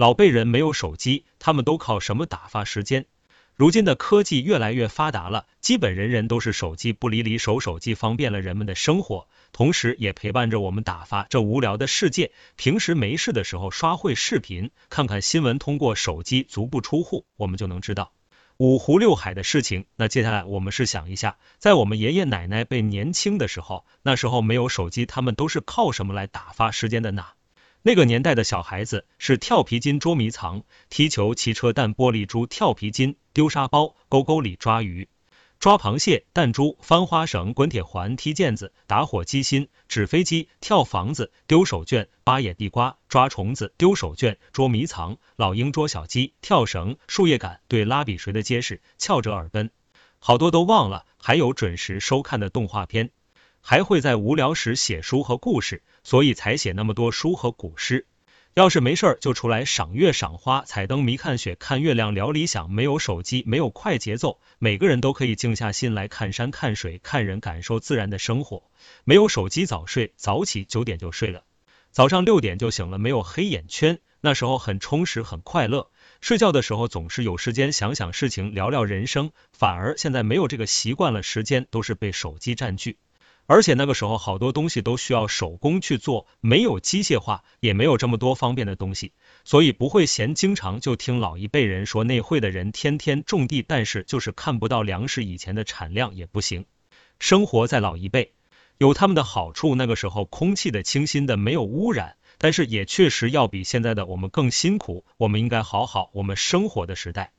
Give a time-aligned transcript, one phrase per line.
[0.00, 3.04] 老辈人没有手机，他们都靠什么打发时间？
[3.54, 12.32] 如今的科技越来越发达了，基本人人都是手机不离离手，手机方便了人们的生活，同时也陪伴着我们打发这无聊的世界。
[12.56, 18.12] 平时没事的时候刷会视频，看看新闻，通过手机足不出户，我们就能知道
[18.56, 19.84] 五湖六海的事情。
[19.96, 27.26] 那接下来我们是想一下，在我们爷爷奶奶辈年轻的时候，那时候没有手机，他们都是靠什么来打发时间的呢？
[27.82, 35.08] 那个年代的小孩子是跳皮筋、捉迷藏、踢球、骑车、弹玻璃珠、跳皮筋、丢沙包、沟沟里抓鱼、
[35.58, 49.70] 抓螃蟹、弹珠、翻花绳、滚铁环、踢毽子、打火机芯、纸飞机、跳房子、丢手绢、扒野地瓜、抓虫子、丢手绢、捉迷藏、老鹰捉小鸡、跳绳、树叶杆、对拉比谁的结实、翘着耳奔，
[50.18, 51.06] 好多都忘了。
[51.16, 53.10] 还有准时收看的动画片。
[53.60, 58.06] 还会在无聊时写书和故事，所以才写那么多书和古诗。
[58.54, 62.68] 要是没事儿，就出来赏月、赏花、采灯谜、看雪、看月亮、聊理想。
[62.68, 68.64] 没有手机，没有快节奏，每个人都可以静下心来看山、看水、看人，感受自然的生活。
[69.04, 71.44] 没有手机，早睡早起，九点就睡了，
[71.92, 74.00] 早上六点就醒了，没有黑眼圈。
[74.20, 75.90] 那时候很充实，很快乐。
[76.20, 79.30] 睡觉的时候总是有时间想想事情，聊聊人生。
[79.52, 82.98] 反而现在没有这个习惯了，时间都是被手机占据。
[83.52, 90.36] 而且那个时候好多东西都需要手工去做，没有机械化，也没有这么多方便的东西，所以不会闲。
[90.36, 96.64] 经常就听老一辈人说，内会的人天天种地，但是就是看不到粮食，以前的产量也不行。
[97.18, 98.34] 生活在老一辈
[98.78, 105.04] 有他们的好处，那个时候空气的清新的，没有污染，但是也确实要比现在的我们更辛苦。
[105.16, 107.32] 我们应该好好我们生活的时代。